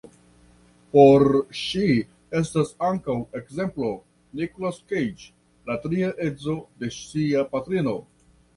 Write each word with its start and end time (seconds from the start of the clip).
Por 0.95 1.25
ŝi 1.59 1.89
estas 2.39 2.71
ankaŭ 2.87 3.17
ekzemplo 3.41 3.93
Nicolas 4.41 4.81
Cage, 4.95 5.31
la 5.71 5.79
tria 5.87 6.13
edzo 6.29 6.59
de 6.83 6.93
sia 7.01 7.49
patrino. 7.57 7.99